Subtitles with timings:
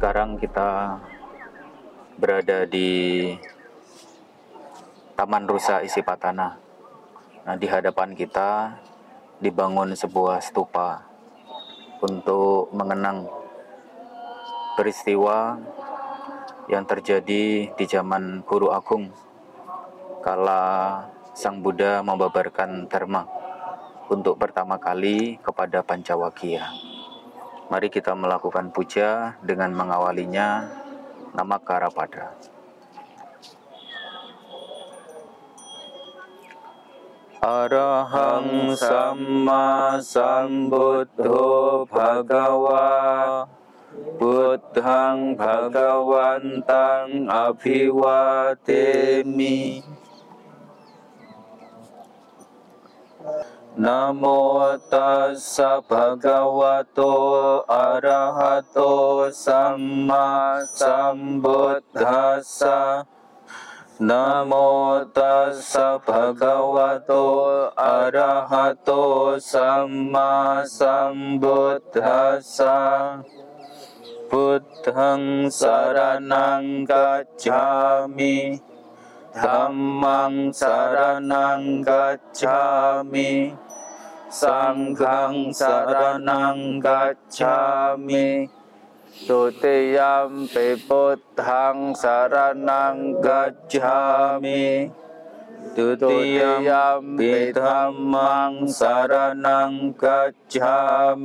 [0.00, 0.96] sekarang kita
[2.16, 3.20] berada di
[5.12, 6.56] Taman Rusa Isi Patana.
[7.44, 8.80] Nah, di hadapan kita
[9.44, 11.04] dibangun sebuah stupa
[12.00, 13.28] untuk mengenang
[14.72, 15.60] peristiwa
[16.72, 19.12] yang terjadi di zaman Guru Agung
[20.24, 21.04] kala
[21.36, 23.28] Sang Buddha membabarkan dharma
[24.08, 26.89] untuk pertama kali kepada Pancawakia.
[27.70, 30.66] Mari kita melakukan puja dengan mengawalinya.
[31.30, 32.34] Nama Karapada.
[37.38, 43.46] Arahang Sama Sambuddho Bhagawa
[44.18, 47.30] Buddhang Bhagawantang
[53.80, 63.06] Namo tassa bhagavato arahato samma sambuddhassa
[63.98, 72.76] Namo tassa bhagavato arahato samma sambuddhassa
[74.28, 75.48] Buddhaṃ
[79.38, 80.96] ธัมมังสาร
[81.32, 82.62] นังกัจฉา
[83.12, 83.30] มิ
[84.40, 85.94] สังฆังสาร
[86.28, 87.58] นังกัจฉา
[88.06, 88.26] มิ
[89.28, 92.34] ตุติยมปิพุทธังสาร
[92.68, 93.98] นังกัจฉา
[94.42, 94.64] มิ
[95.76, 96.70] ตุติย
[97.00, 99.14] มปิธรรมังสาร
[99.46, 100.76] นังกัจฉา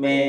[0.02, 0.22] มิ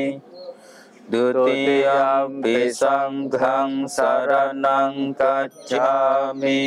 [1.13, 1.87] ดุติย
[2.27, 4.31] มปิสังฆังสาร
[4.65, 5.93] นังกัจฉา
[6.41, 6.61] มิ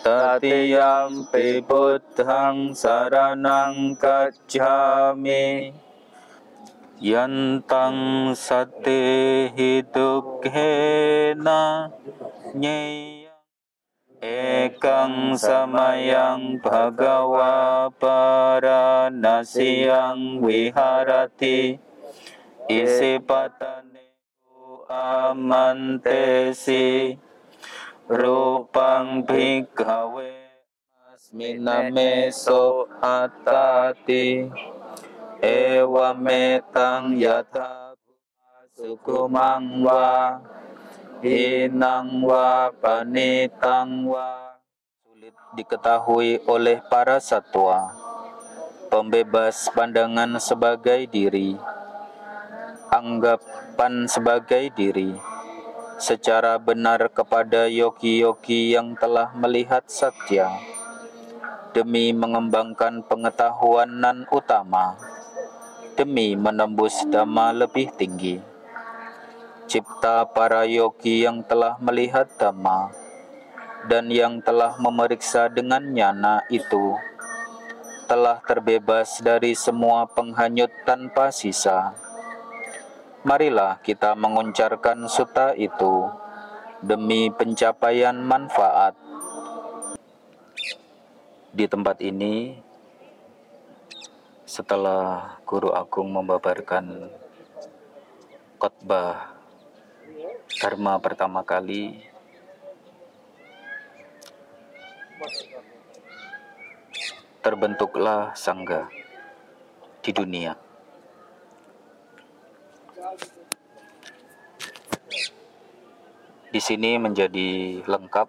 [0.00, 5.76] Tatiyampi buddhang saranang gacchami
[7.00, 10.68] Yantang sate hidukhena
[12.56, 13.20] nyeyang
[14.20, 21.80] Ekang samayang bhagawa paranasiyang viharati.
[22.68, 24.12] Isipatane
[24.92, 25.56] amantesi
[28.10, 30.34] Rupang bhikkhave
[31.14, 34.50] asminame so atati.
[35.38, 37.94] Ewa metang yata
[38.74, 40.42] sukumang wa
[41.22, 44.58] hinang wa panitang wa
[45.06, 47.94] sulit diketahui oleh para satwa.
[48.90, 51.54] Pembebas pandangan sebagai diri.
[52.90, 55.29] Anggapan sebagai diri
[56.00, 60.48] secara benar kepada yogi-yogi yang telah melihat satya
[61.76, 64.96] demi mengembangkan pengetahuan nan utama
[66.00, 68.40] demi menembus dhamma lebih tinggi.
[69.68, 72.90] Cipta para yogi yang telah melihat dhamma
[73.86, 76.96] dan yang telah memeriksa dengan nyana itu
[78.10, 81.94] telah terbebas dari semua penghanyut tanpa sisa.
[83.20, 86.08] Marilah kita menguncarkan suta itu
[86.80, 88.96] demi pencapaian manfaat.
[91.52, 92.56] Di tempat ini,
[94.48, 97.12] setelah Guru Agung membabarkan
[98.56, 99.36] khotbah
[100.56, 102.00] Dharma pertama kali
[107.44, 108.88] terbentuklah sangga
[110.00, 110.69] di dunia.
[116.50, 118.28] Di sini menjadi lengkap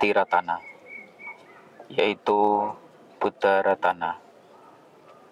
[0.00, 0.56] tiratana,
[1.92, 2.72] yaitu
[3.20, 4.16] Buddha Ratana,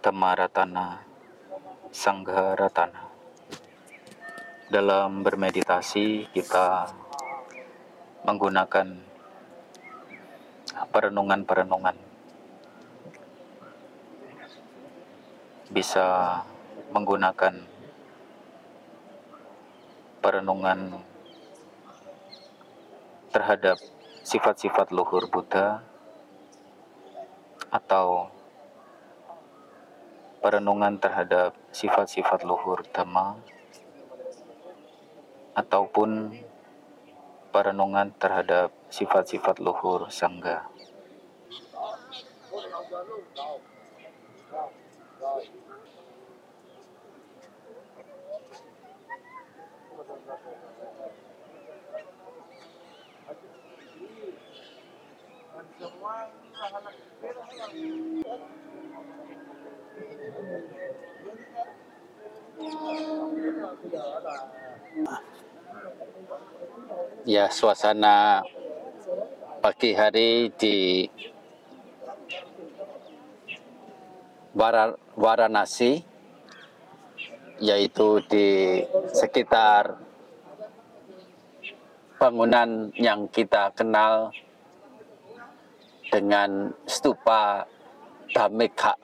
[0.04, 1.00] Dhamma Ratana,
[1.88, 3.08] Sangha Ratana.
[4.68, 6.92] Dalam bermeditasi kita
[8.28, 9.00] menggunakan
[10.92, 11.96] perenungan-perenungan.
[15.72, 16.06] Bisa
[16.90, 17.54] menggunakan
[20.20, 21.00] perenungan
[23.30, 23.78] terhadap
[24.26, 25.80] sifat-sifat luhur Buddha
[27.70, 28.26] atau
[30.42, 33.38] perenungan terhadap sifat-sifat luhur Dhamma
[35.54, 36.34] ataupun
[37.54, 40.66] perenungan terhadap sifat-sifat luhur Sangga.
[67.22, 68.42] Ya, suasana
[69.62, 71.06] pagi hari di
[75.14, 76.02] Varanasi
[77.62, 78.82] yaitu di
[79.14, 79.94] sekitar
[82.18, 84.34] bangunan yang kita kenal
[86.10, 87.64] dengan stupa
[88.34, 88.94] Dhammika.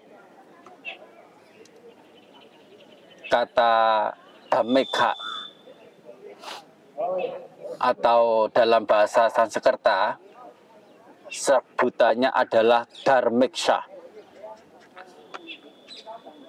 [3.26, 3.74] Kata
[4.50, 5.14] Dhammika
[7.76, 10.16] atau dalam bahasa Sanskerta
[11.28, 13.84] sebutannya adalah Dharmiksha.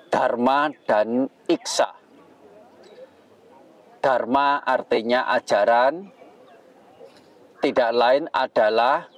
[0.07, 1.91] Dharma dan Iksa.
[3.99, 6.09] Dharma artinya ajaran,
[7.59, 9.11] tidak lain adalah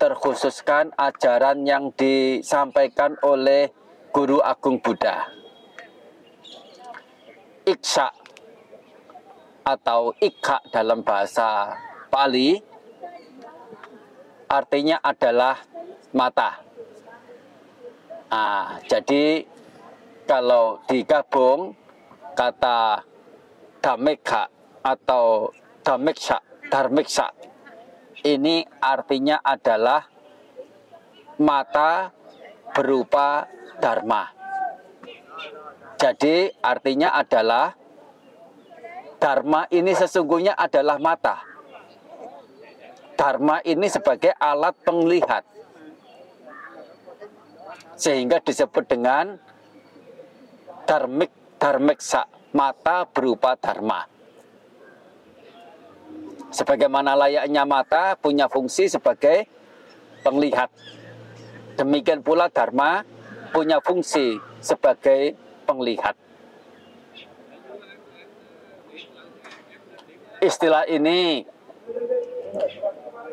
[0.00, 3.68] terkhususkan ajaran yang disampaikan oleh
[4.16, 5.28] Guru Agung Buddha.
[7.68, 8.08] Iksa
[9.60, 11.76] atau ikha dalam bahasa
[12.08, 12.56] Pali
[14.48, 15.60] artinya adalah
[16.16, 16.64] mata.
[18.32, 19.44] Nah, jadi
[20.24, 21.76] kalau digabung
[22.32, 23.04] kata
[23.84, 24.48] damekha
[24.80, 25.52] atau
[25.84, 26.40] dameksa,
[26.72, 27.28] dharmeksa
[28.24, 30.04] ini artinya adalah
[31.40, 32.12] mata
[32.72, 33.48] berupa
[33.80, 34.28] dharma.
[36.00, 37.80] Jadi artinya adalah
[39.20, 41.44] Dharma ini sesungguhnya adalah mata.
[43.20, 45.44] Dharma ini sebagai alat penglihat.
[48.00, 49.36] Sehingga disebut dengan
[50.88, 51.28] dharmik,
[51.60, 52.24] dharmiksa,
[52.56, 54.08] mata berupa dharma.
[56.50, 59.46] Sebagaimana layaknya mata punya fungsi sebagai
[60.26, 60.68] penglihat.
[61.78, 63.06] Demikian pula dharma
[63.54, 66.18] punya fungsi sebagai penglihat.
[70.40, 71.44] istilah ini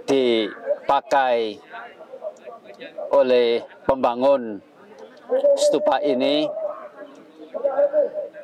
[0.04, 1.56] dipakai
[3.16, 4.60] oleh pembangun
[5.56, 6.48] stupa ini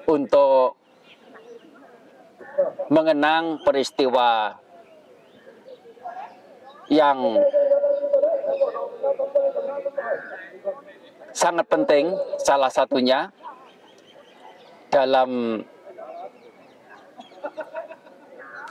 [0.08, 0.80] untuk
[2.88, 4.56] mengenang peristiwa
[6.94, 7.42] yang
[11.34, 13.34] sangat penting salah satunya
[14.94, 15.62] dalam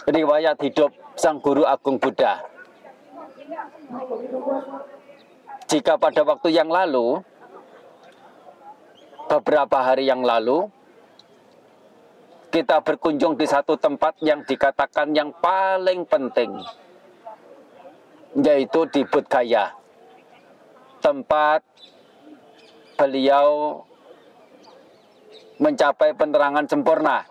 [0.06, 2.46] riwayat hidup Sang Guru Agung Buddha.
[5.66, 7.20] Jika pada waktu yang lalu,
[9.26, 10.70] beberapa hari yang lalu,
[12.52, 16.60] kita berkunjung di satu tempat yang dikatakan yang paling penting,
[18.38, 19.76] yaitu di Budgaya,
[21.04, 21.60] tempat
[22.96, 23.82] beliau
[25.60, 27.28] mencapai penerangan sempurna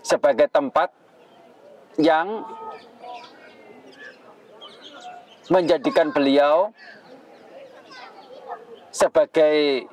[0.00, 0.88] sebagai tempat
[2.00, 2.46] yang
[5.52, 6.70] menjadikan beliau
[8.90, 9.86] sebagai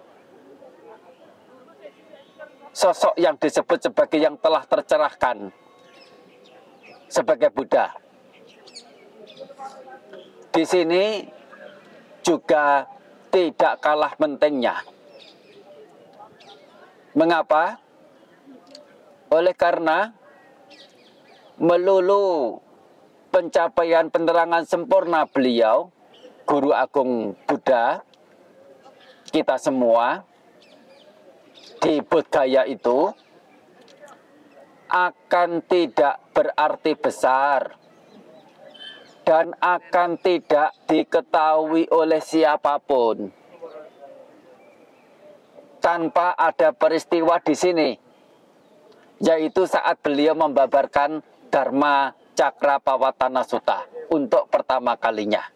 [2.73, 5.53] sosok yang disebut sebagai yang telah tercerahkan
[7.05, 8.02] sebagai Buddha.
[10.53, 11.25] Di sini
[12.21, 12.85] juga
[13.33, 14.85] tidak kalah pentingnya.
[17.17, 17.81] Mengapa?
[19.33, 20.13] Oleh karena
[21.57, 22.61] melulu
[23.33, 25.89] pencapaian penerangan sempurna beliau,
[26.45, 28.05] Guru Agung Buddha,
[29.33, 30.21] kita semua
[31.81, 33.09] di Budgaya itu
[34.85, 37.82] akan tidak berarti besar
[39.23, 43.31] dan akan tidak diketahui oleh siapa pun
[45.83, 47.89] tanpa ada peristiwa di sini
[49.23, 55.47] yaitu saat beliau membabarkan Dharma Cakra Pawatana Sutta untuk pertama kalinya.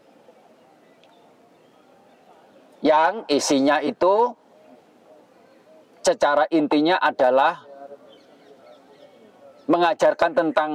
[2.80, 4.32] Yang isinya itu
[6.06, 7.66] secara intinya adalah
[9.68, 10.72] mengajarkan tentang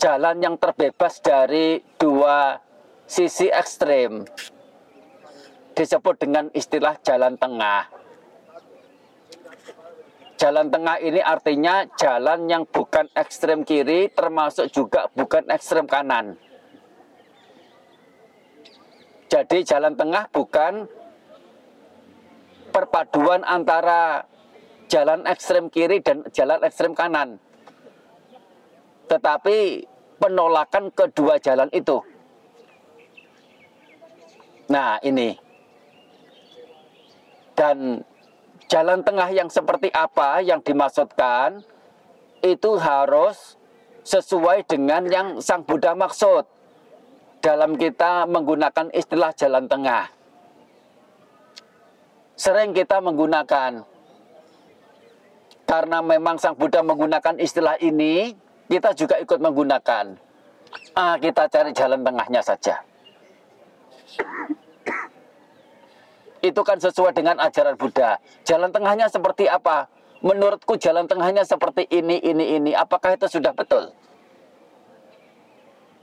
[0.00, 2.56] jalan yang terbebas dari dua
[3.04, 4.24] sisi ekstrem
[5.76, 7.84] disebut dengan istilah jalan tengah.
[10.40, 16.40] Jalan tengah ini artinya jalan yang bukan ekstrem kiri termasuk juga bukan ekstrem kanan.
[19.28, 20.88] Jadi jalan tengah bukan
[22.72, 24.24] perpaduan antara
[24.88, 27.36] jalan ekstrem kiri dan jalan ekstrem kanan.
[29.10, 29.84] Tetapi
[30.22, 31.98] penolakan kedua jalan itu.
[34.70, 35.34] Nah, ini.
[37.58, 38.06] Dan
[38.70, 41.58] Jalan tengah yang seperti apa yang dimaksudkan?
[42.40, 43.56] itu harus
[44.04, 46.48] sesuai dengan yang Sang Buddha maksud
[47.44, 50.08] dalam kita menggunakan istilah jalan tengah.
[52.36, 53.84] Sering kita menggunakan
[55.68, 58.32] karena memang Sang Buddha menggunakan istilah ini,
[58.70, 60.14] kita juga ikut menggunakan.
[60.94, 62.78] Ah, kita cari jalan tengahnya saja.
[66.40, 68.16] Itu kan sesuai dengan ajaran Buddha.
[68.46, 69.90] Jalan tengahnya seperti apa?
[70.20, 72.70] menurutku jalan tengahnya seperti ini, ini, ini.
[72.76, 73.92] Apakah itu sudah betul?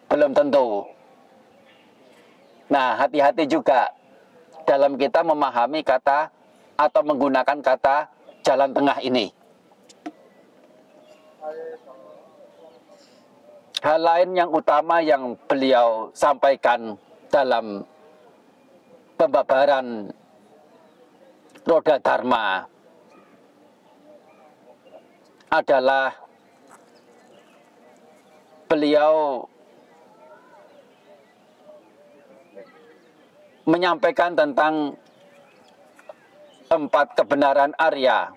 [0.10, 0.86] Belum tentu.
[2.68, 3.94] Nah, hati-hati juga
[4.68, 6.34] dalam kita memahami kata
[6.76, 8.12] atau menggunakan kata
[8.44, 9.32] jalan tengah ini.
[13.78, 16.98] Hal lain yang utama yang beliau sampaikan
[17.30, 17.86] dalam
[19.18, 20.10] pembabaran
[21.68, 22.66] roda dharma
[25.48, 26.12] adalah
[28.68, 29.46] beliau
[33.68, 34.96] menyampaikan tentang
[36.68, 38.32] empat kebenaran Arya.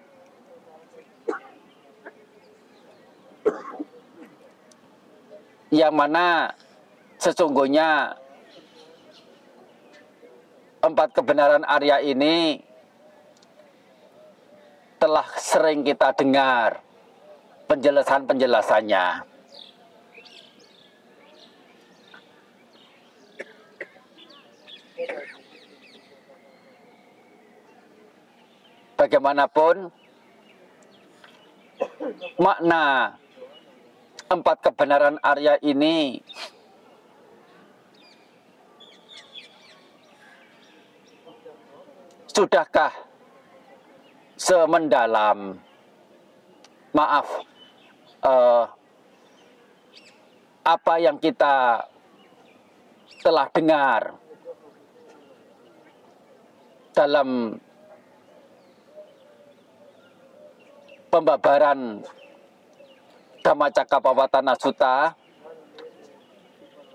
[5.71, 6.51] Yang mana
[7.23, 8.19] sesungguhnya
[10.83, 12.59] empat kebenaran Arya ini
[14.99, 16.83] telah sering kita dengar
[17.71, 19.31] penjelasan-penjelasannya.
[28.99, 29.89] Bagaimanapun
[32.37, 33.17] makna
[34.31, 36.23] empat kebenaran Arya ini.
[42.31, 42.95] Sudahkah
[44.39, 45.59] semendalam?
[46.95, 47.27] Maaf
[48.23, 48.71] uh,
[50.63, 51.87] apa yang kita
[53.23, 54.15] telah dengar
[56.95, 57.59] dalam
[61.11, 62.03] pembabaran
[63.41, 65.17] Dhammacakkappawatana Sutta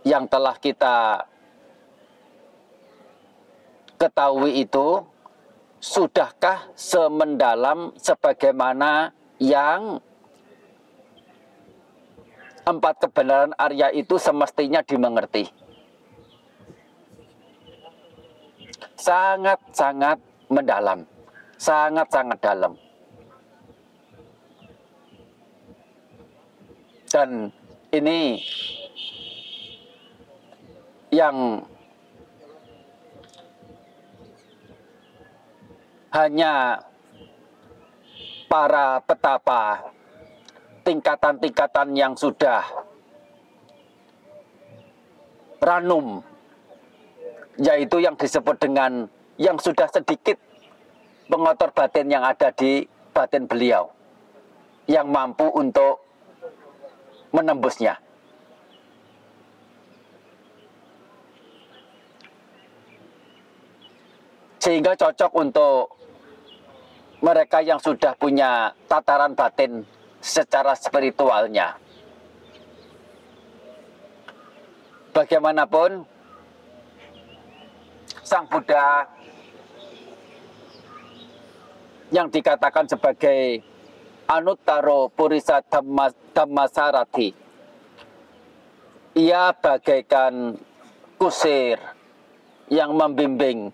[0.06, 1.26] yang telah kita
[3.98, 5.02] ketahui itu
[5.82, 9.10] sudahkah semendalam sebagaimana
[9.42, 9.98] yang
[12.66, 15.50] empat kebenaran Arya itu semestinya dimengerti.
[18.98, 20.18] Sangat-sangat
[20.50, 21.06] mendalam.
[21.58, 22.74] Sangat-sangat dalam.
[27.16, 27.48] Dan
[27.96, 28.44] ini
[31.16, 31.64] yang
[36.12, 36.84] hanya
[38.52, 39.96] para petapa
[40.84, 42.68] tingkatan-tingkatan yang sudah
[45.64, 46.20] ranum
[47.56, 49.08] yaitu yang disebut dengan
[49.40, 50.36] yang sudah sedikit
[51.32, 52.84] pengotor batin yang ada di
[53.16, 53.88] batin beliau
[54.92, 56.05] yang mampu untuk
[57.36, 58.00] menembusnya.
[64.64, 65.94] Sehingga cocok untuk
[67.22, 69.86] mereka yang sudah punya tataran batin
[70.24, 71.78] secara spiritualnya.
[75.14, 76.02] Bagaimanapun,
[78.26, 79.06] Sang Buddha
[82.10, 83.62] yang dikatakan sebagai
[84.26, 85.62] Anuttaro Purisa
[86.34, 87.30] Dhammasarati.
[89.16, 90.60] Ia bagaikan
[91.16, 91.80] kusir
[92.68, 93.72] yang membimbing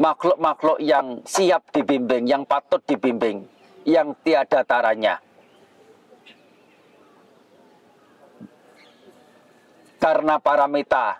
[0.00, 3.44] makhluk-makhluk yang siap dibimbing, yang patut dibimbing,
[3.84, 5.20] yang tiada taranya.
[10.06, 11.18] karena paramita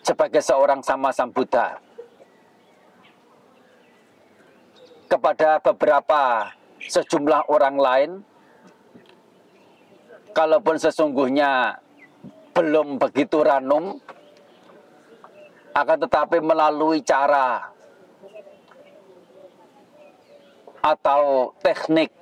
[0.00, 1.76] sebagai seorang sama sang Buddha
[5.04, 6.48] kepada beberapa
[6.86, 8.10] sejumlah orang lain
[10.30, 11.82] kalaupun sesungguhnya
[12.54, 13.98] belum begitu ranum
[15.74, 17.70] akan tetapi melalui cara
[20.82, 22.14] atau teknik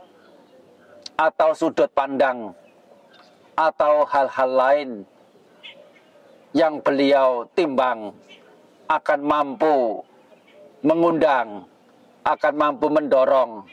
[1.17, 2.53] atau sudut pandang
[3.57, 4.91] atau hal-hal lain
[6.53, 8.13] yang beliau timbang
[8.89, 10.05] akan mampu
[10.85, 11.67] mengundang,
[12.23, 13.65] akan mampu mendorong,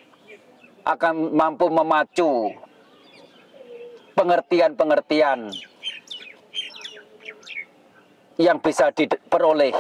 [0.84, 2.52] akan mampu memacu
[4.14, 5.50] pengertian-pengertian
[8.38, 9.74] yang bisa diperoleh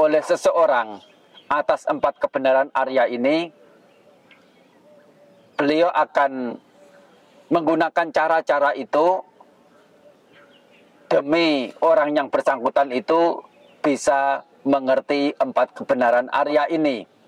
[0.00, 0.98] oleh seseorang
[1.50, 3.52] atas empat kebenaran Arya ini,
[5.58, 6.56] beliau akan
[7.50, 9.20] menggunakan cara-cara itu
[11.10, 13.42] demi orang yang bersangkutan itu
[13.82, 17.19] bisa mengerti empat kebenaran Arya ini.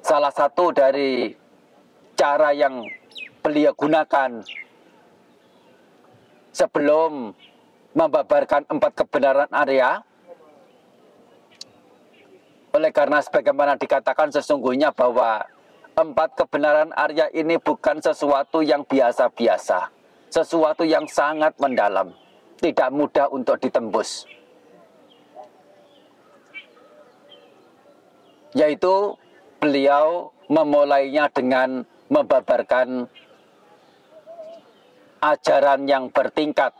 [0.00, 1.36] Salah satu dari
[2.16, 2.84] cara yang
[3.44, 4.40] beliau gunakan
[6.52, 7.32] sebelum
[7.96, 10.04] membabarkan empat kebenaran Arya
[12.70, 15.42] oleh karena sebagaimana dikatakan sesungguhnya bahwa
[15.98, 19.90] empat kebenaran Arya ini bukan sesuatu yang biasa-biasa,
[20.30, 22.14] sesuatu yang sangat mendalam,
[22.62, 24.24] tidak mudah untuk ditembus.
[28.54, 29.14] Yaitu
[29.60, 33.06] beliau memulainya dengan membabarkan
[35.20, 36.72] ajaran yang bertingkat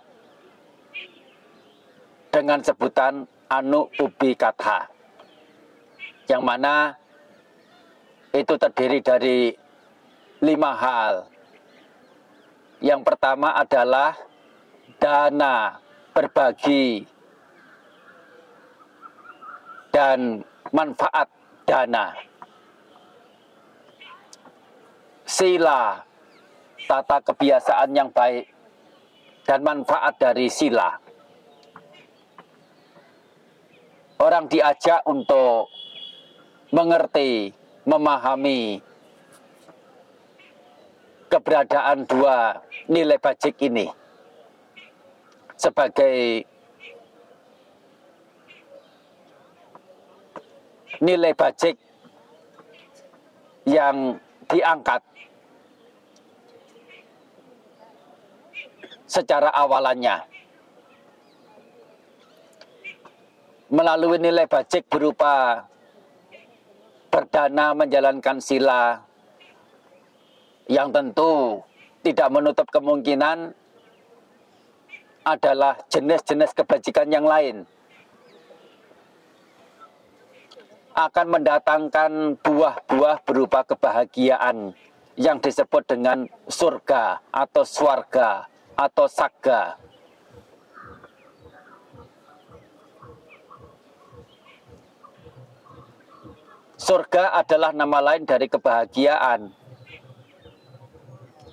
[2.32, 4.88] dengan sebutan Anu Ubi Katha
[6.30, 6.94] yang mana
[8.30, 9.50] itu terdiri dari
[10.38, 11.26] lima hal.
[12.78, 14.14] Yang pertama adalah
[15.02, 15.82] dana
[16.14, 17.04] berbagi
[19.90, 21.26] dan manfaat
[21.66, 22.29] dana.
[25.40, 25.97] Sila,
[26.85, 28.44] tata kebiasaan yang baik
[29.49, 31.00] dan manfaat dari sila.
[34.20, 35.73] Orang diajak untuk
[36.76, 37.56] mengerti,
[37.88, 38.85] memahami
[41.32, 42.61] keberadaan dua
[42.92, 43.88] nilai bajik ini
[45.56, 46.44] sebagai
[51.00, 51.80] nilai bajik
[53.64, 54.20] yang
[54.52, 55.00] diangkat
[59.11, 60.23] secara awalannya.
[63.71, 65.67] Melalui nilai bajik berupa
[67.11, 69.02] berdana menjalankan sila
[70.71, 71.58] yang tentu
[72.06, 73.50] tidak menutup kemungkinan
[75.26, 77.67] adalah jenis-jenis kebajikan yang lain.
[80.95, 84.75] Akan mendatangkan buah-buah berupa kebahagiaan
[85.15, 88.50] yang disebut dengan surga atau swarga
[88.80, 89.76] atau saga.
[96.80, 99.52] Surga adalah nama lain dari kebahagiaan.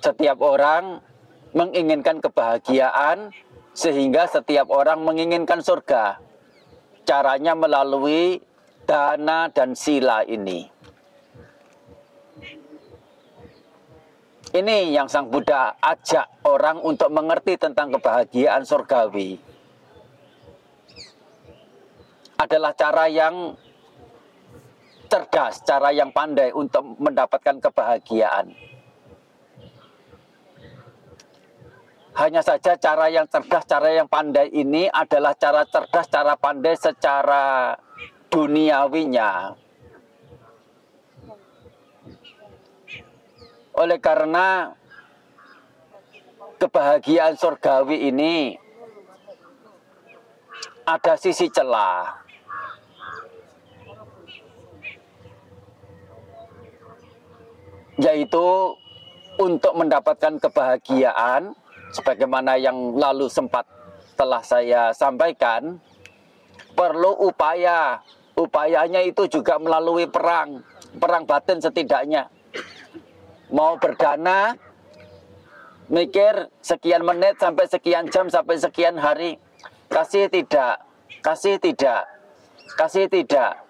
[0.00, 1.04] Setiap orang
[1.52, 3.28] menginginkan kebahagiaan,
[3.76, 6.16] sehingga setiap orang menginginkan surga.
[7.04, 8.40] Caranya melalui
[8.88, 10.77] dana dan sila ini.
[14.48, 19.36] Ini yang Sang Buddha ajak orang untuk mengerti tentang kebahagiaan surgawi.
[22.40, 23.52] Adalah cara yang
[25.12, 28.56] cerdas, cara yang pandai untuk mendapatkan kebahagiaan.
[32.16, 37.76] Hanya saja cara yang cerdas, cara yang pandai ini adalah cara cerdas, cara pandai secara
[38.32, 39.67] duniawinya.
[43.78, 44.74] Oleh karena
[46.58, 48.58] kebahagiaan surgawi ini
[50.82, 52.26] ada sisi celah.
[57.98, 58.78] yaitu
[59.42, 61.50] untuk mendapatkan kebahagiaan
[61.90, 63.66] sebagaimana yang lalu sempat
[64.14, 65.82] telah saya sampaikan
[66.78, 68.02] perlu upaya.
[68.38, 70.62] Upayanya itu juga melalui perang.
[70.94, 72.30] Perang batin setidaknya
[73.48, 74.56] mau berdana
[75.88, 79.40] mikir sekian menit sampai sekian jam sampai sekian hari
[79.88, 80.84] kasih tidak
[81.24, 82.04] kasih tidak
[82.76, 83.64] kasih tidak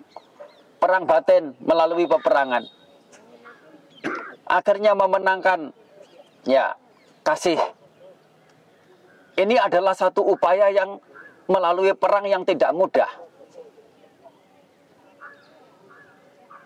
[0.82, 2.66] perang batin melalui peperangan
[4.48, 5.70] akhirnya memenangkan
[6.48, 6.74] ya
[7.28, 7.60] kasih.
[9.38, 10.98] Ini adalah satu upaya yang
[11.46, 13.06] melalui perang yang tidak mudah.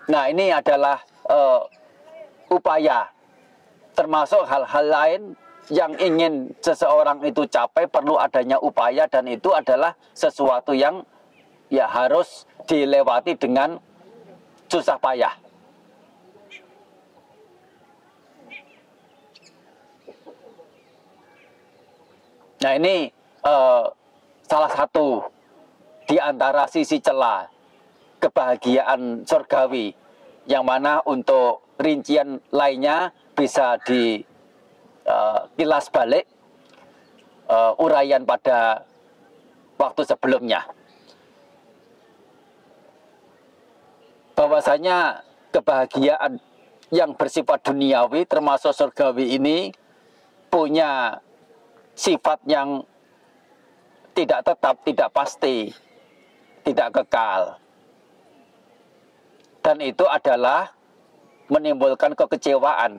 [0.09, 0.99] Nah, ini adalah
[1.29, 1.69] uh,
[2.53, 3.09] upaya
[3.97, 5.23] termasuk hal-hal lain
[5.73, 11.07] yang ingin seseorang itu capai perlu adanya upaya dan itu adalah sesuatu yang
[11.73, 13.81] ya harus dilewati dengan
[14.69, 15.33] susah payah.
[22.63, 23.11] Nah ini
[23.43, 23.91] uh,
[24.47, 25.27] salah satu
[26.07, 27.51] di antara sisi celah
[28.23, 29.91] kebahagiaan surgawi
[30.47, 34.23] yang mana untuk rincian lainnya bisa di
[35.07, 36.27] uh, kilas balik
[37.51, 38.87] uh, uraian pada
[39.79, 40.67] waktu sebelumnya.
[44.33, 46.41] Bahwasanya kebahagiaan
[46.93, 49.73] yang bersifat duniawi termasuk surgawi ini
[50.53, 51.21] punya
[51.97, 52.85] sifat yang
[54.13, 55.73] tidak tetap, tidak pasti,
[56.69, 57.62] tidak kekal.
[59.63, 60.75] Dan itu adalah
[61.47, 62.99] menimbulkan kekecewaan.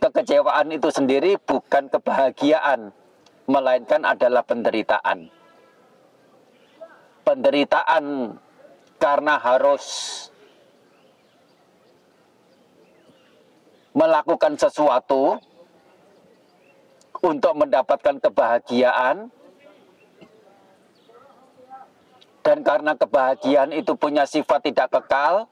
[0.00, 2.94] Kekecewaan itu sendiri bukan kebahagiaan,
[3.44, 5.28] melainkan adalah penderitaan.
[7.26, 8.38] Penderitaan
[8.96, 9.84] karena harus
[13.92, 15.36] melakukan sesuatu
[17.20, 19.28] untuk mendapatkan kebahagiaan
[22.40, 25.48] dan karena kebahagiaan itu punya sifat tidak kekal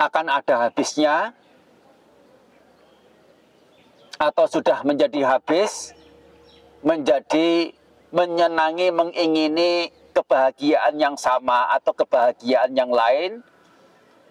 [0.00, 1.36] akan ada habisnya
[4.20, 5.96] atau sudah menjadi habis
[6.84, 7.72] menjadi
[8.12, 13.40] menyenangi mengingini kebahagiaan yang sama atau kebahagiaan yang lain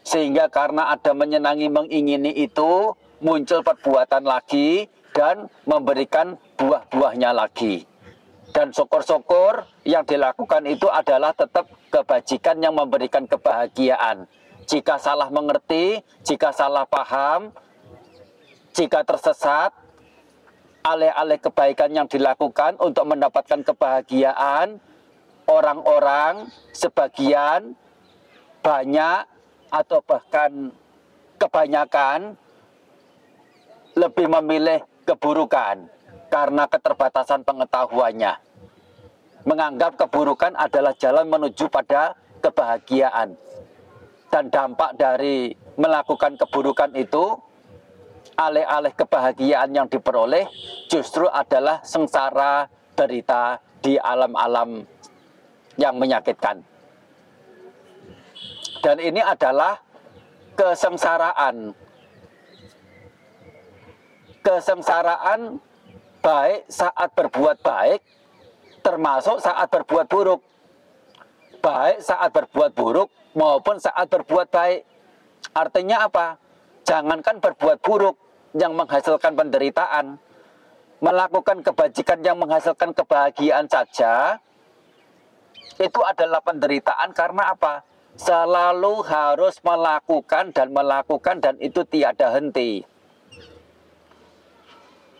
[0.05, 7.88] sehingga karena ada menyenangi mengingini itu muncul perbuatan lagi dan memberikan buah-buahnya lagi.
[8.49, 14.25] Dan syukur-syukur yang dilakukan itu adalah tetap kebajikan yang memberikan kebahagiaan.
[14.65, 17.53] Jika salah mengerti, jika salah paham,
[18.73, 19.73] jika tersesat,
[20.85, 24.81] alih-alih kebaikan yang dilakukan untuk mendapatkan kebahagiaan,
[25.49, 27.73] orang-orang sebagian
[28.61, 29.25] banyak
[29.69, 30.73] atau bahkan
[31.37, 32.37] kebanyakan
[33.97, 35.89] lebih memilih keburukan
[36.29, 38.33] karena keterbatasan pengetahuannya.
[39.43, 43.33] Menganggap keburukan adalah jalan menuju pada kebahagiaan.
[44.29, 47.33] Dan dampak dari melakukan keburukan itu,
[48.37, 50.45] alih-alih kebahagiaan yang diperoleh,
[50.85, 54.85] justru adalah sengsara derita di alam-alam
[55.81, 56.61] yang menyakitkan.
[58.85, 59.81] Dan ini adalah
[60.53, 61.73] kesengsaraan.
[64.39, 65.59] Kesengsaraan
[66.19, 68.01] baik saat berbuat baik
[68.81, 70.41] termasuk saat berbuat buruk.
[71.59, 74.87] Baik saat berbuat buruk maupun saat berbuat baik.
[75.51, 76.39] Artinya apa?
[76.87, 78.15] Jangankan berbuat buruk
[78.55, 80.17] yang menghasilkan penderitaan
[80.99, 84.35] melakukan kebajikan yang menghasilkan kebahagiaan saja
[85.79, 87.87] itu adalah penderitaan karena apa?
[88.19, 92.83] Selalu harus melakukan dan melakukan dan itu tiada henti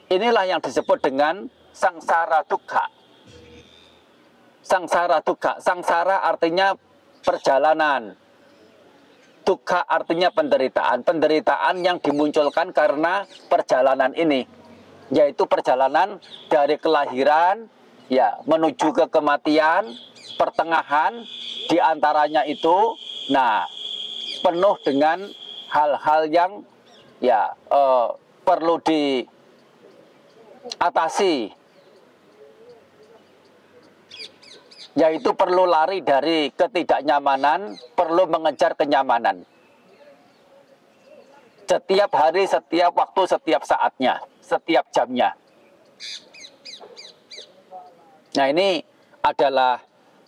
[0.09, 2.89] Inilah yang disebut dengan sangsara dukkha.
[4.65, 5.61] Sangsara dukkha.
[5.61, 6.73] Sangsara artinya
[7.21, 8.17] perjalanan.
[9.45, 11.05] Dukkha artinya penderitaan.
[11.05, 14.49] Penderitaan yang dimunculkan karena perjalanan ini.
[15.13, 16.17] Yaitu perjalanan
[16.49, 17.69] dari kelahiran
[18.09, 19.93] ya menuju ke kematian,
[20.41, 21.21] pertengahan
[21.69, 22.97] di antaranya itu
[23.29, 23.69] nah
[24.41, 25.21] penuh dengan
[25.69, 26.51] hal-hal yang
[27.21, 29.21] ya uh, perlu di
[30.79, 31.51] atasi
[34.99, 39.47] yaitu perlu lari dari ketidaknyamanan, perlu mengejar kenyamanan.
[41.63, 45.37] Setiap hari, setiap waktu, setiap saatnya, setiap jamnya.
[48.35, 48.81] Nah ini
[49.23, 49.79] adalah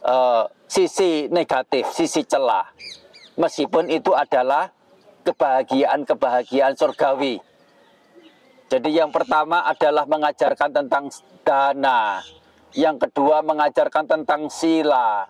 [0.06, 2.70] uh, sisi negatif, sisi celah.
[3.36, 4.70] Meskipun itu adalah
[5.26, 7.42] kebahagiaan-kebahagiaan surgawi
[8.72, 11.12] jadi yang pertama adalah mengajarkan tentang
[11.44, 12.24] dana.
[12.72, 15.28] Yang kedua mengajarkan tentang sila.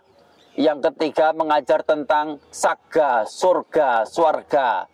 [0.53, 4.85] Yang ketiga mengajar tentang saga, surga, swarga.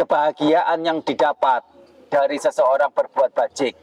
[0.00, 1.60] Kebahagiaan yang didapat
[2.08, 3.76] dari seseorang berbuat bajik.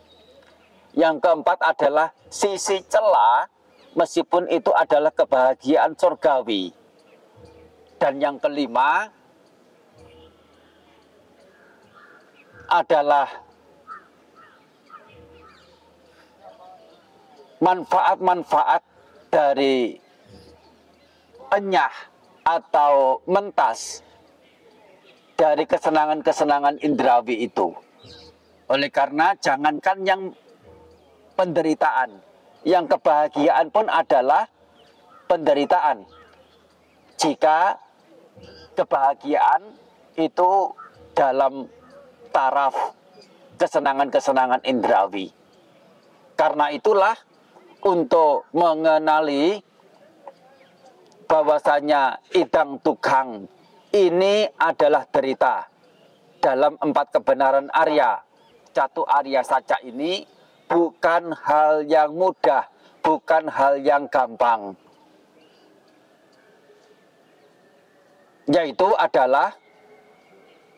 [0.98, 3.46] Yang keempat adalah sisi celah
[3.94, 6.74] meskipun itu adalah kebahagiaan surgawi.
[8.02, 9.14] Dan yang kelima
[12.66, 13.45] adalah
[17.60, 18.82] manfaat-manfaat
[19.32, 19.96] dari
[21.52, 21.94] enyah
[22.46, 24.04] atau mentas
[25.36, 27.76] dari kesenangan-kesenangan indrawi itu.
[28.72, 30.22] Oleh karena jangankan yang
[31.38, 32.18] penderitaan,
[32.66, 34.48] yang kebahagiaan pun adalah
[35.28, 36.08] penderitaan.
[37.16, 37.78] Jika
[38.76, 39.62] kebahagiaan
[40.16, 40.72] itu
[41.16, 41.68] dalam
[42.32, 42.76] taraf
[43.56, 45.32] kesenangan-kesenangan indrawi.
[46.36, 47.16] Karena itulah
[47.86, 49.62] untuk mengenali
[51.30, 53.46] bahwasanya idang tukang
[53.94, 55.70] ini adalah derita
[56.42, 58.26] dalam empat kebenaran Arya.
[58.74, 60.26] Catu Arya saja ini
[60.66, 62.68] bukan hal yang mudah,
[63.06, 64.74] bukan hal yang gampang.
[68.50, 69.54] Yaitu adalah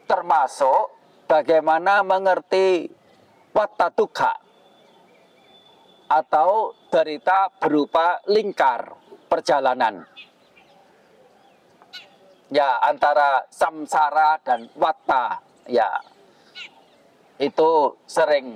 [0.07, 0.91] termasuk
[1.27, 2.87] bagaimana mengerti
[3.51, 4.46] wattatuka
[6.07, 8.95] atau derita berupa lingkar
[9.27, 10.07] perjalanan.
[12.47, 15.99] Ya, antara samsara dan watta, ya.
[17.35, 18.55] Itu sering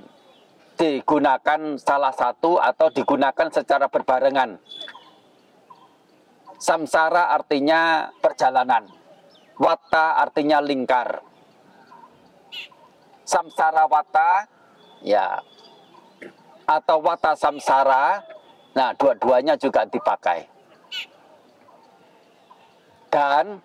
[0.79, 4.55] digunakan salah satu atau digunakan secara berbarengan.
[6.55, 8.87] Samsara artinya perjalanan.
[9.59, 11.19] Watta artinya lingkar.
[13.27, 14.47] Samsara watta,
[15.03, 15.35] ya
[16.71, 18.23] atau wata samsara.
[18.71, 20.47] Nah, dua-duanya juga dipakai.
[23.11, 23.59] Dan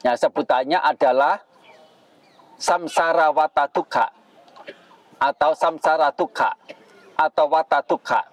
[0.00, 1.36] ya, sebutannya adalah
[2.56, 4.08] samsara wata duka
[5.20, 6.56] atau samsara duka
[7.20, 8.24] atau wata duka.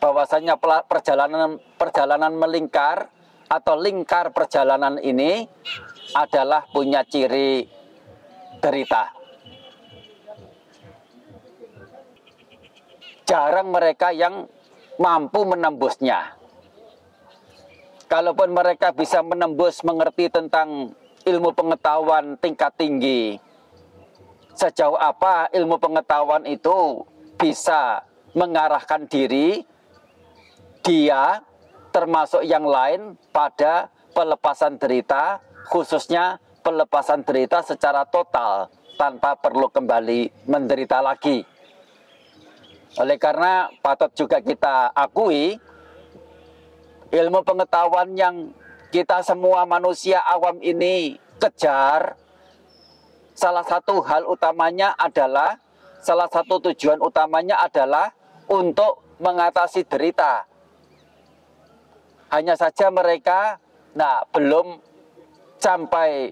[0.00, 0.56] Bahwasanya
[0.88, 3.12] perjalanan perjalanan melingkar
[3.48, 5.44] atau lingkar perjalanan ini
[6.16, 7.68] adalah punya ciri
[8.64, 9.23] derita.
[13.24, 14.48] Jarang mereka yang
[15.00, 16.36] mampu menembusnya.
[18.06, 20.92] Kalaupun mereka bisa menembus mengerti tentang
[21.24, 23.40] ilmu pengetahuan tingkat tinggi,
[24.54, 27.02] sejauh apa ilmu pengetahuan itu
[27.40, 28.04] bisa
[28.36, 29.66] mengarahkan diri
[30.84, 31.42] dia
[31.90, 35.40] termasuk yang lain pada pelepasan derita,
[35.72, 38.68] khususnya pelepasan derita secara total
[39.00, 41.53] tanpa perlu kembali menderita lagi.
[42.94, 45.58] Oleh karena patut juga kita akui
[47.10, 48.54] ilmu pengetahuan yang
[48.94, 52.14] kita semua manusia awam ini kejar
[53.34, 55.58] salah satu hal utamanya adalah
[55.98, 58.14] salah satu tujuan utamanya adalah
[58.46, 60.46] untuk mengatasi derita.
[62.30, 63.58] Hanya saja mereka
[63.94, 64.78] nah belum
[65.58, 66.30] sampai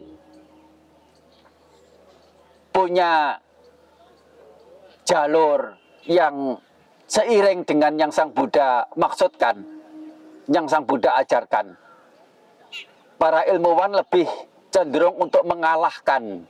[2.71, 3.39] punya
[5.03, 6.59] jalur yang
[7.07, 9.63] seiring dengan yang Sang Buddha maksudkan,
[10.49, 11.77] yang Sang Buddha ajarkan.
[13.21, 14.27] Para ilmuwan lebih
[14.75, 16.43] cenderung untuk mengalahkan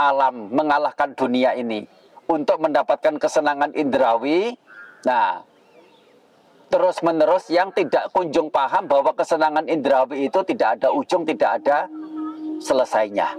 [0.00, 1.84] alam, mengalahkan dunia ini
[2.24, 4.56] untuk mendapatkan kesenangan indrawi.
[5.04, 5.44] Nah,
[6.72, 11.90] terus-menerus yang tidak kunjung paham bahwa kesenangan indrawi itu tidak ada ujung, tidak ada
[12.64, 13.36] selesainya.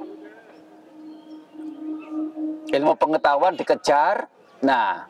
[2.68, 4.28] Ilmu pengetahuan dikejar,
[4.60, 5.08] nah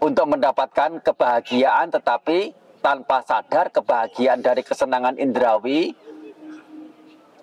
[0.00, 5.92] untuk mendapatkan kebahagiaan tetapi tanpa sadar kebahagiaan dari kesenangan indrawi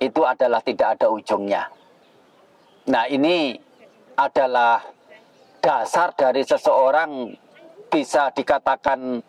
[0.02, 1.70] itu adalah tidak ada ujungnya.
[2.90, 3.58] Nah, ini
[4.18, 4.82] adalah
[5.62, 7.34] dasar dari seseorang
[7.94, 9.22] bisa dikatakan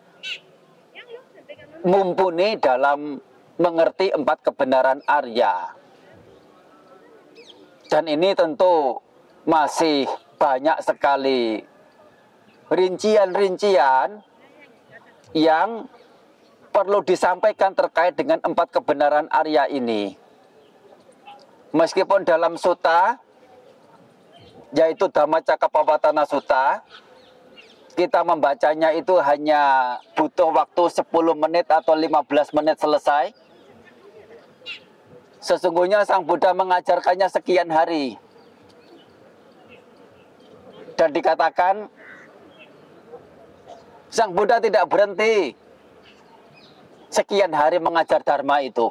[1.85, 3.21] mumpuni dalam
[3.59, 5.77] mengerti empat kebenaran Arya.
[7.89, 9.01] Dan ini tentu
[9.49, 10.05] masih
[10.37, 11.65] banyak sekali
[12.69, 14.21] rincian-rincian
[15.33, 15.89] yang
[16.73, 20.17] perlu disampaikan terkait dengan empat kebenaran Arya ini.
[21.73, 23.21] Meskipun dalam suta,
[24.73, 26.81] yaitu Dhamma Cakapawatana Suta,
[27.99, 33.35] kita membacanya itu hanya butuh waktu 10 menit atau 15 menit selesai.
[35.43, 38.15] Sesungguhnya Sang Buddha mengajarkannya sekian hari.
[40.99, 41.91] Dan dikatakan
[44.09, 45.53] Sang Buddha tidak berhenti
[47.13, 48.89] sekian hari mengajar Dharma itu.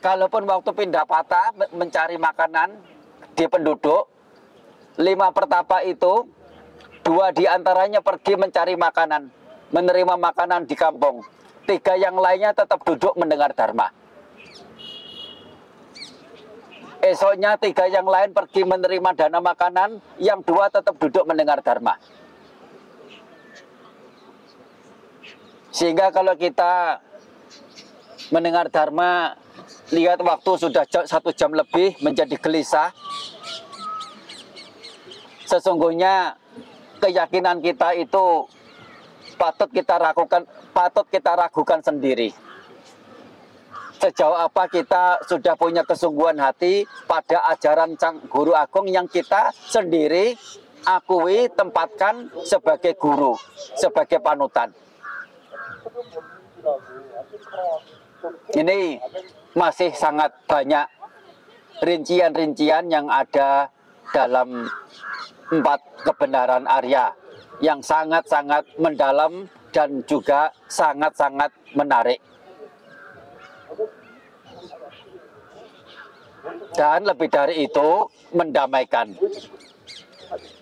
[0.00, 2.74] Kalaupun waktu pindah patah mencari makanan
[3.36, 4.08] di penduduk,
[4.98, 6.26] lima pertapa itu,
[7.06, 9.30] dua di antaranya pergi mencari makanan,
[9.70, 11.22] menerima makanan di kampung.
[11.62, 13.94] Tiga yang lainnya tetap duduk mendengar Dharma.
[17.02, 21.98] Esoknya tiga yang lain pergi menerima dana makanan, yang dua tetap duduk mendengar Dharma.
[25.72, 27.00] Sehingga kalau kita
[28.28, 29.34] mendengar Dharma,
[29.88, 32.92] lihat waktu sudah satu jam lebih menjadi gelisah.
[35.48, 36.36] Sesungguhnya
[37.00, 38.48] keyakinan kita itu
[39.40, 40.44] patut kita ragukan,
[40.76, 42.32] patut kita ragukan sendiri.
[44.00, 50.34] Sejauh apa kita sudah punya kesungguhan hati pada ajaran Sang Guru Agung yang kita sendiri
[50.82, 53.38] akui tempatkan sebagai guru,
[53.78, 54.74] sebagai panutan.
[58.54, 59.02] Ini
[59.52, 60.86] masih sangat banyak
[61.82, 63.68] rincian-rincian yang ada
[64.14, 64.68] dalam
[65.52, 67.12] empat kebenaran Arya
[67.58, 72.20] yang sangat-sangat mendalam dan juga sangat-sangat menarik.
[76.72, 77.88] Dan lebih dari itu
[78.32, 79.12] mendamaikan.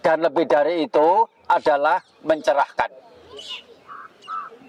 [0.03, 3.10] Dan lebih dari itu adalah mencerahkan.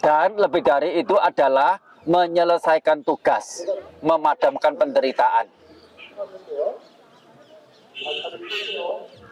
[0.01, 1.77] Dan lebih dari itu adalah
[2.09, 3.61] menyelesaikan tugas,
[4.01, 5.45] memadamkan penderitaan.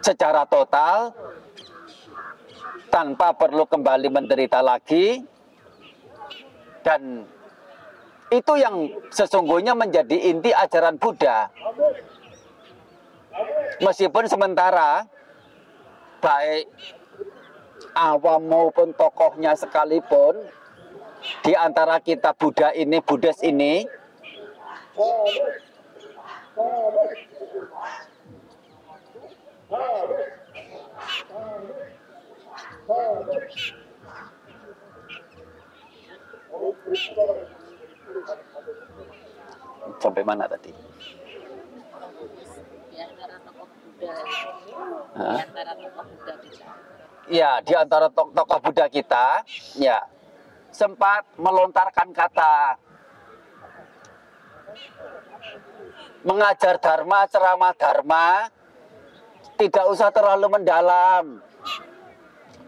[0.05, 1.09] Secara total,
[2.93, 5.25] tanpa perlu kembali menderita lagi,
[6.85, 7.25] dan
[8.29, 11.49] itu yang sesungguhnya menjadi inti ajaran Buddha.
[13.81, 15.09] Meskipun sementara,
[16.21, 16.69] baik
[17.97, 20.45] awam maupun tokohnya sekalipun,
[21.43, 23.83] di antara kita Buddha ini, Buddhis ini,
[39.99, 40.71] sampai mana tadi?
[42.89, 44.13] di antara tokoh Buddha
[45.15, 45.37] Hah?
[45.37, 46.67] di antara tokoh Buddha kita
[47.29, 49.45] Ya, di antara tok- tokoh Buddha kita,
[49.77, 50.01] ya
[50.69, 52.77] sempat melontarkan kata
[56.23, 58.25] mengajar dharma, ceramah dharma,
[59.55, 61.39] tidak usah terlalu mendalam.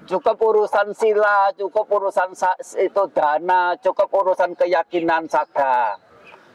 [0.07, 5.95] Cukup urusan sila, cukup urusan sa- itu dana, cukup urusan keyakinan saja.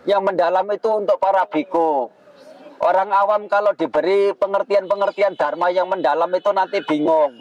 [0.05, 2.11] Yang mendalam itu untuk para biku.
[2.77, 7.33] Orang awam kalau diberi pengertian-pengertian dharma yang mendalam itu nanti bingung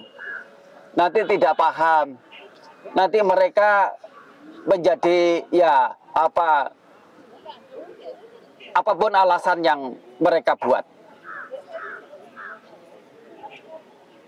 [0.96, 2.16] nanti tidak paham.
[2.96, 3.92] Nanti mereka
[4.66, 6.72] menjadi ya apa
[8.76, 10.84] apa pun alasan yang mereka buat.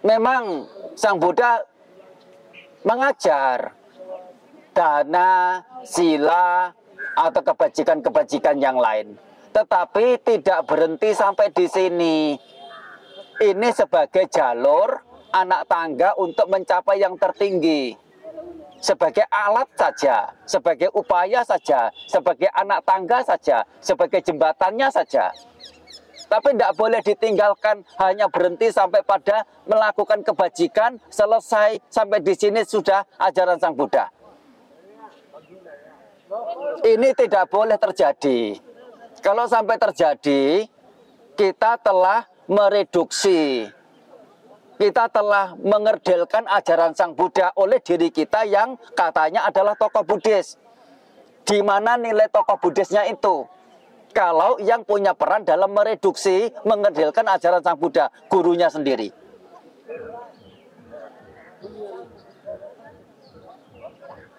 [0.03, 1.63] Memang Sang Buddha
[2.87, 3.75] mengajar
[4.71, 6.71] dana, sila,
[7.17, 9.17] atau kebajikan-kebajikan yang lain.
[9.51, 12.17] Tetapi tidak berhenti sampai di sini.
[13.41, 15.01] Ini sebagai jalur
[15.33, 18.06] anak tangga untuk mencapai yang tertinggi.
[18.77, 25.33] Sebagai alat saja, sebagai upaya saja, sebagai anak tangga saja, sebagai jembatannya saja.
[26.27, 33.07] Tapi tidak boleh ditinggalkan hanya berhenti sampai pada melakukan kebajikan, selesai sampai di sini sudah
[33.17, 34.11] ajaran Sang Buddha.
[36.83, 38.59] Ini tidak boleh terjadi.
[39.23, 40.67] Kalau sampai terjadi,
[41.39, 43.71] kita telah mereduksi
[44.77, 50.55] kita telah mengerdelkan ajaran Sang Buddha oleh diri kita yang katanya adalah tokoh Buddhis.
[51.41, 53.49] Di mana nilai tokoh Buddhisnya itu?
[54.13, 59.09] Kalau yang punya peran dalam mereduksi, mengerdelkan ajaran Sang Buddha, gurunya sendiri.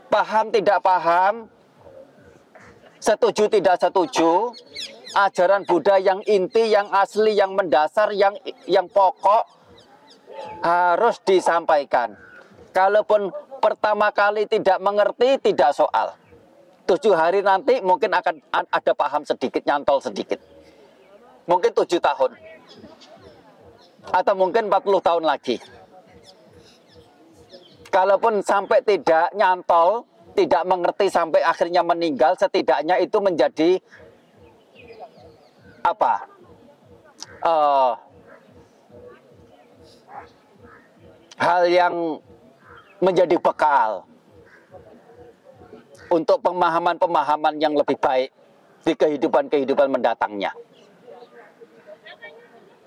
[0.09, 1.53] Paham tidak paham,
[2.96, 4.57] setuju tidak setuju,
[5.18, 8.33] ajaran Buddha yang inti, yang asli, yang mendasar, yang
[8.64, 9.58] yang pokok
[10.62, 12.14] harus disampaikan.
[12.74, 16.14] Kalaupun pertama kali tidak mengerti, tidak soal.
[16.88, 20.40] Tujuh hari nanti mungkin akan ada paham sedikit, nyantol sedikit.
[21.44, 22.33] Mungkin tujuh tahun.
[24.09, 25.61] Atau mungkin 40 tahun lagi.
[27.88, 30.05] Kalaupun sampai tidak nyantol,
[30.37, 33.81] tidak mengerti sampai akhirnya meninggal, setidaknya itu menjadi
[35.83, 36.24] apa?
[37.42, 37.92] Eh,
[41.38, 42.18] hal yang
[42.98, 44.03] menjadi bekal
[46.11, 48.31] untuk pemahaman-pemahaman yang lebih baik
[48.83, 50.51] di kehidupan-kehidupan mendatangnya.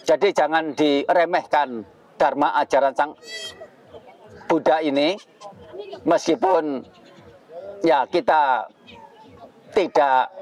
[0.02, 1.86] Jadi jangan diremehkan
[2.18, 3.14] dharma ajaran sang
[4.50, 5.16] Buddha ini
[6.04, 6.84] meskipun
[7.86, 8.68] ya kita
[9.72, 10.34] tidak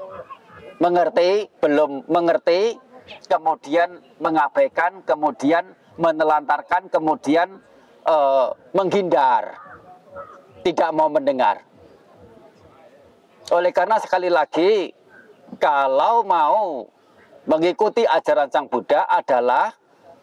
[0.80, 2.74] mengerti, belum mengerti,
[3.28, 7.60] kemudian mengabaikan, kemudian menelantarkan, kemudian
[8.06, 9.56] eh, menghindar,
[10.62, 11.64] tidak mau mendengar.
[13.50, 14.94] Oleh karena sekali lagi,
[15.58, 16.86] kalau mau
[17.50, 19.74] mengikuti ajaran Sang Buddha adalah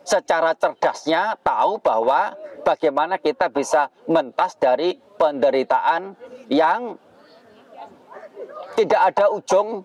[0.07, 2.31] secara cerdasnya tahu bahwa
[2.63, 6.15] bagaimana kita bisa mentas dari penderitaan
[6.47, 6.95] yang
[8.79, 9.83] tidak ada ujung,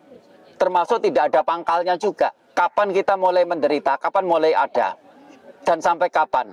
[0.60, 2.30] termasuk tidak ada pangkalnya juga.
[2.52, 4.94] Kapan kita mulai menderita, kapan mulai ada,
[5.64, 6.52] dan sampai kapan,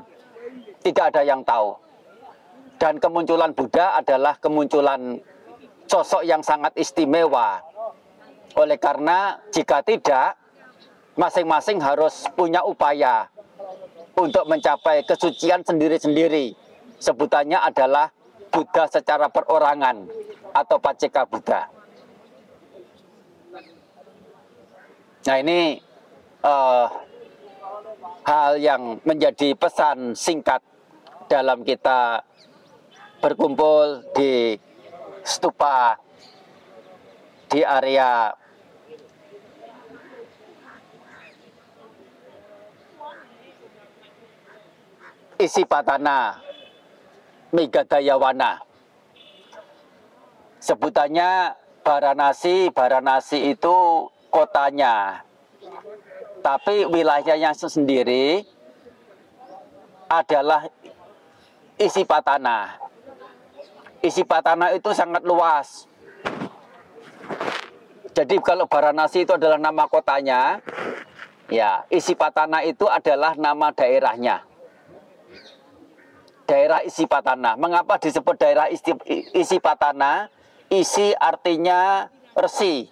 [0.83, 1.75] tidak ada yang tahu.
[2.79, 5.19] Dan kemunculan Buddha adalah kemunculan
[5.89, 7.59] sosok yang sangat istimewa.
[8.55, 10.39] Oleh karena jika tidak,
[11.19, 13.27] masing-masing harus punya upaya
[14.15, 16.55] untuk mencapai kesucian sendiri-sendiri.
[16.99, 18.11] Sebutannya adalah
[18.49, 20.07] Buddha secara perorangan
[20.55, 21.67] atau Paceka Buddha.
[25.27, 25.77] Nah ini
[26.41, 26.87] eh,
[28.29, 30.61] hal yang menjadi pesan singkat
[31.25, 32.21] dalam kita
[33.17, 34.53] berkumpul di
[35.25, 35.97] stupa
[37.49, 38.29] di area
[45.41, 46.37] isi patana
[47.49, 48.61] Megadayawana.
[50.61, 55.25] Sebutannya Baranasi, Baranasi itu kotanya.
[56.39, 58.43] Tapi wilayahnya sendiri
[60.07, 60.65] adalah
[61.75, 62.79] isi patana.
[63.99, 65.85] Isi patana itu sangat luas.
[68.15, 70.59] Jadi kalau Baranasi itu adalah nama kotanya,
[71.47, 74.49] ya isi patana itu adalah nama daerahnya
[76.49, 77.53] daerah isi patana.
[77.53, 78.89] Mengapa disebut daerah isi,
[79.37, 80.33] isi patana?
[80.73, 82.89] Isi artinya resi.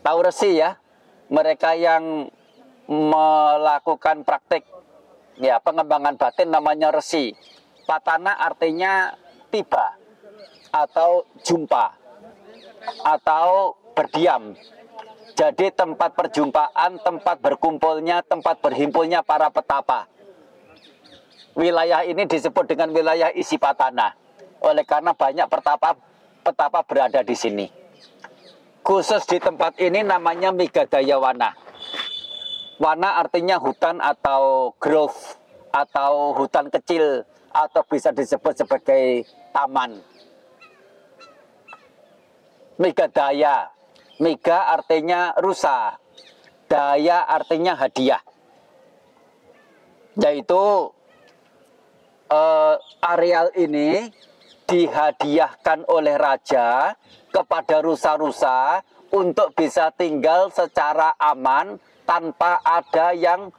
[0.00, 0.80] Tahu resi ya?
[1.28, 2.32] Mereka yang
[2.92, 4.68] melakukan praktik
[5.40, 7.32] ya pengembangan batin namanya resi.
[7.88, 9.16] Patana artinya
[9.48, 9.96] tiba
[10.70, 11.96] atau jumpa
[13.02, 14.54] atau berdiam.
[15.32, 20.12] Jadi tempat perjumpaan, tempat berkumpulnya, tempat berhimpulnya para petapa
[21.56, 24.16] wilayah ini disebut dengan wilayah isi patana.
[24.62, 25.98] Oleh karena banyak petapa
[26.42, 27.66] petapa berada di sini.
[28.82, 31.18] Khusus di tempat ini namanya Migadaya
[32.82, 33.22] Wana.
[33.22, 35.38] Artinya hutan atau grove
[35.70, 37.22] atau hutan kecil
[37.54, 39.22] atau bisa disebut sebagai
[39.54, 40.02] taman.
[42.82, 43.70] Migadaya.
[44.18, 45.94] Miga artinya rusa.
[46.66, 48.22] Daya artinya hadiah.
[50.18, 50.90] Yaitu
[52.32, 54.10] uh, areal ini
[54.66, 56.96] dihadiahkan oleh raja
[57.28, 58.80] kepada rusa-rusa
[59.12, 61.76] untuk bisa tinggal secara aman
[62.08, 63.52] tanpa ada yang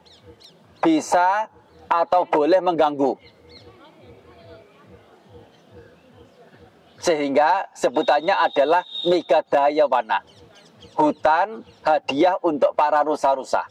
[0.82, 1.46] bisa
[1.86, 3.14] atau boleh mengganggu.
[6.98, 10.24] Sehingga sebutannya adalah Migadaya Wana.
[10.94, 13.66] Hutan hadiah untuk para rusa-rusa.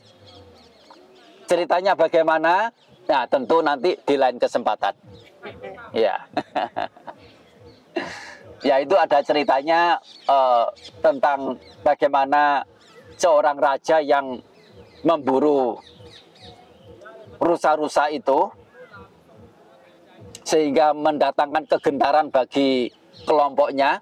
[1.49, 2.71] Ceritanya bagaimana?
[3.03, 4.95] Nah, tentu nanti di lain kesempatan.
[5.91, 6.23] Ya.
[8.64, 10.72] ya itu ada ceritanya uh,
[11.03, 12.64] tentang bagaimana
[13.20, 14.39] seorang raja yang
[15.03, 15.78] memburu
[17.43, 18.47] rusa-rusa itu
[20.47, 22.91] sehingga mendatangkan kegentaran bagi
[23.28, 23.99] kelompoknya.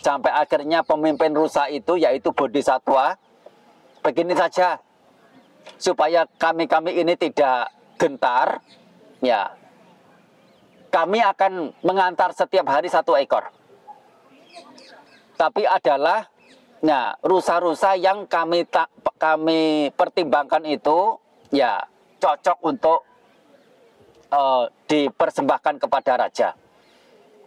[0.00, 3.20] Sampai akhirnya pemimpin rusa itu yaitu Bodhisatwa
[4.00, 4.80] begini saja
[5.76, 7.68] supaya kami-kami ini tidak
[8.00, 8.64] gentar,
[9.20, 9.59] ya
[10.90, 13.46] kami akan mengantar setiap hari satu ekor.
[15.38, 16.28] Tapi adalah
[16.80, 18.88] nah rusa-rusa yang kami tak
[19.20, 21.16] kami pertimbangkan itu
[21.52, 21.80] ya
[22.20, 23.04] cocok untuk
[24.34, 26.48] uh, dipersembahkan kepada raja.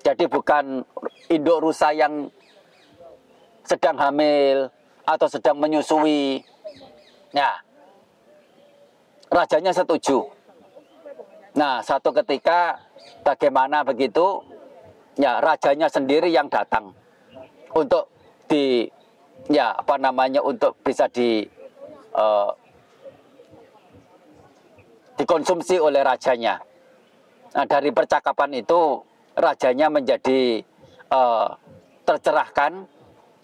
[0.04, 0.84] Jadi bukan
[1.32, 2.28] induk rusa yang
[3.64, 4.68] sedang hamil
[5.08, 6.44] atau sedang menyusui.
[7.32, 7.64] Nah,
[9.32, 10.28] rajanya setuju.
[11.54, 12.82] Nah, satu ketika
[13.22, 14.42] bagaimana begitu,
[15.14, 16.98] ya rajanya sendiri yang datang
[17.78, 18.10] untuk
[18.50, 18.90] di,
[19.54, 21.46] ya apa namanya untuk bisa di
[22.18, 22.50] uh,
[25.14, 26.58] dikonsumsi oleh rajanya.
[27.54, 29.06] Nah, dari percakapan itu
[29.38, 30.58] rajanya menjadi
[31.14, 31.54] uh,
[32.02, 32.90] tercerahkan,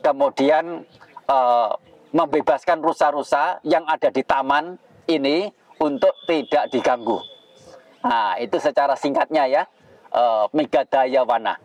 [0.02, 0.82] kemudian
[1.30, 1.78] uh,
[2.10, 7.22] membebaskan rusa-rusa yang ada di taman ini untuk tidak diganggu.
[8.00, 9.64] Nah, itu secara singkatnya ya,
[10.16, 11.60] uh, Megadaya Wana.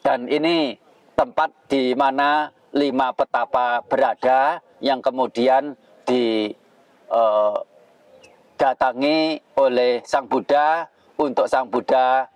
[0.00, 0.78] Dan ini
[1.18, 5.76] tempat di mana lima petapa berada yang kemudian
[6.08, 6.38] didatangi
[9.36, 10.88] uh, oleh Sang Buddha
[11.20, 12.30] untuk Sang Buddha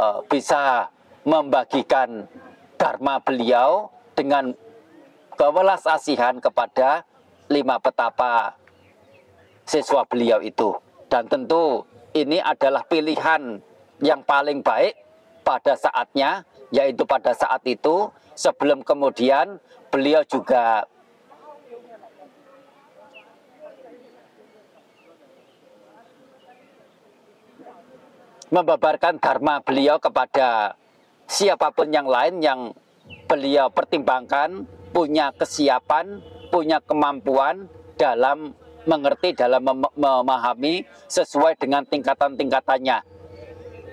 [0.00, 0.90] uh, bisa
[1.22, 2.26] membagikan
[2.74, 4.50] dharma beliau dengan
[5.38, 7.06] kewelas asihan kepada
[7.46, 8.58] lima petapa
[9.62, 10.74] siswa beliau itu.
[11.14, 13.62] Dan tentu ini adalah pilihan
[14.02, 14.98] yang paling baik
[15.46, 16.42] pada saatnya,
[16.74, 18.10] yaitu pada saat itu.
[18.34, 19.62] Sebelum kemudian
[19.94, 20.82] beliau juga
[28.50, 30.74] membabarkan dharma beliau kepada
[31.30, 32.60] siapa pun yang lain yang
[33.30, 36.18] beliau pertimbangkan punya kesiapan,
[36.50, 43.00] punya kemampuan dalam mengerti dalam mem memahami sesuai dengan tingkatan-tingkatannya.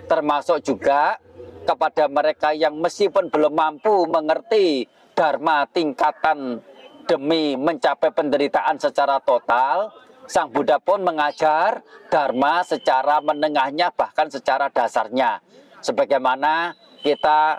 [0.08, 1.20] Termasuk juga
[1.64, 6.60] kepada mereka yang meskipun belum mampu mengerti dharma tingkatan
[7.06, 9.92] demi mencapai penderitaan secara total,
[10.32, 15.44] Sang Buddha pun mengajar dharma secara menengahnya bahkan secara dasarnya.
[15.82, 17.58] Sebagaimana kita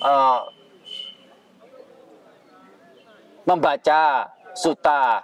[0.00, 0.40] uh,
[3.44, 5.22] membaca suta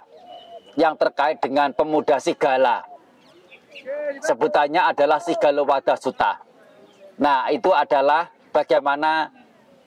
[0.79, 2.85] yang terkait dengan pemuda sigala.
[4.21, 6.39] Sebutannya adalah Sigalowada Suta.
[7.17, 9.29] Nah, itu adalah bagaimana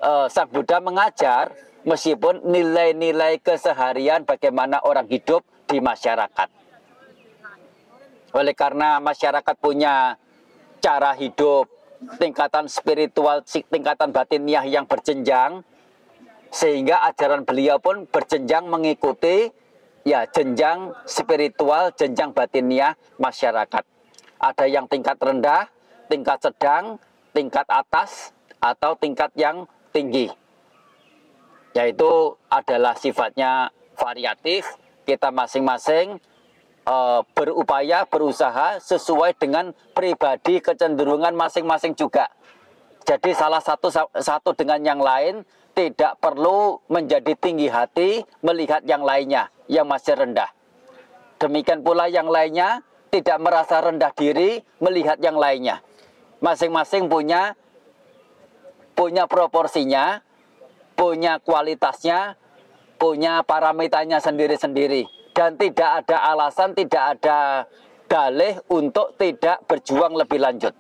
[0.03, 1.55] uh, Sang Buddha mengajar
[1.87, 6.49] meskipun nilai-nilai keseharian bagaimana orang hidup di masyarakat.
[8.35, 10.19] Oleh karena masyarakat punya
[10.83, 11.71] cara hidup,
[12.21, 15.65] tingkatan spiritual, tingkatan batiniah yang berjenjang,
[16.53, 19.51] sehingga ajaran beliau pun berjenjang mengikuti
[20.07, 23.83] ya jenjang spiritual, jenjang batiniah masyarakat.
[24.39, 25.67] Ada yang tingkat rendah,
[26.07, 27.03] tingkat sedang,
[27.35, 28.31] tingkat atas,
[28.61, 30.29] atau tingkat yang tinggi
[31.77, 33.69] yaitu adalah sifatnya
[34.01, 34.65] variatif
[35.05, 36.17] kita masing-masing
[36.89, 42.33] uh, berupaya berusaha sesuai dengan pribadi kecenderungan masing-masing juga
[43.05, 45.45] jadi salah satu satu dengan yang lain
[45.77, 50.49] tidak perlu menjadi tinggi hati melihat yang lainnya yang masih rendah
[51.37, 52.81] demikian pula yang lainnya
[53.13, 55.85] tidak merasa rendah diri melihat yang lainnya
[56.41, 57.53] masing-masing punya
[58.97, 60.25] punya proporsinya
[60.97, 62.35] punya kualitasnya,
[62.97, 65.05] punya parameternya sendiri-sendiri.
[65.37, 67.69] Dan tidak ada alasan, tidak ada
[68.09, 70.73] dalih untuk tidak berjuang lebih lanjut.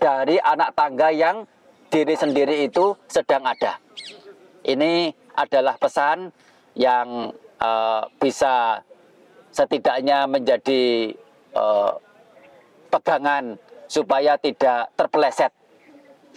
[0.00, 1.44] Dari anak tangga yang
[1.92, 3.83] diri sendiri itu sedang ada.
[4.64, 6.32] Ini adalah pesan
[6.72, 8.80] yang uh, bisa
[9.52, 11.14] setidaknya menjadi
[11.52, 12.00] uh,
[12.88, 15.52] pegangan supaya tidak terpeleset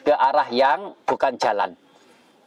[0.04, 1.74] ke arah yang bukan jalan.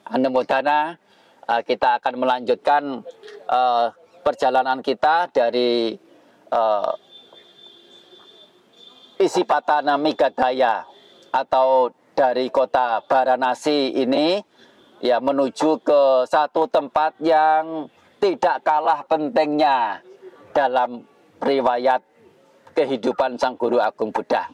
[0.06, 1.00] Anumodana
[1.48, 3.02] uh, kita akan melanjutkan
[3.48, 3.90] uh,
[4.22, 5.96] perjalanan kita dari
[6.52, 6.92] uh,
[9.20, 10.84] Isipatana Migadaya
[11.30, 14.40] atau dari kota Baranasi ini
[15.00, 17.88] ya menuju ke satu tempat yang
[18.20, 20.04] tidak kalah pentingnya
[20.52, 21.04] dalam
[21.40, 22.04] riwayat
[22.76, 24.48] kehidupan Sang Guru Agung Buddha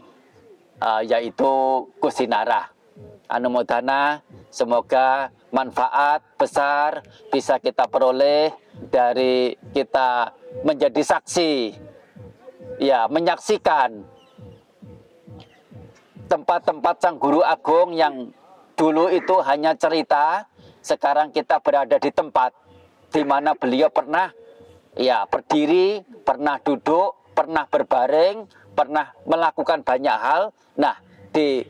[0.81, 2.73] uh, yaitu Kusinara.
[3.27, 4.23] Anumodana
[4.55, 7.03] semoga manfaat besar
[7.35, 8.55] bisa kita peroleh
[8.87, 10.31] dari kita
[10.63, 11.75] menjadi saksi
[12.79, 14.07] ya menyaksikan
[16.31, 18.31] tempat-tempat sang guru agung yang
[18.77, 20.47] dulu itu hanya cerita
[20.85, 22.53] sekarang kita berada di tempat
[23.11, 24.31] di mana beliau pernah
[24.95, 28.45] ya berdiri pernah duduk pernah berbaring
[28.77, 31.01] pernah melakukan banyak hal nah
[31.33, 31.65] di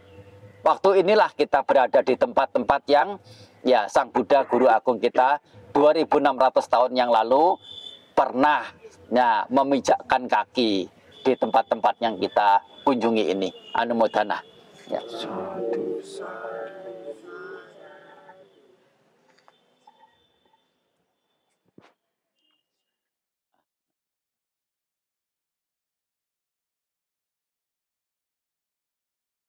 [0.66, 3.22] waktu inilah kita berada di tempat-tempat yang
[3.62, 5.38] ya Sang Buddha Guru Agung kita
[5.70, 7.54] 2600 tahun yang lalu
[8.16, 8.64] pernah
[9.12, 10.88] ya, memijakkan kaki
[11.22, 13.50] di tempat-tempat yang kita kunjungi ini.
[13.74, 14.40] Anumodana.
[14.88, 15.02] Ya.
[15.04, 16.85] Satu, satu.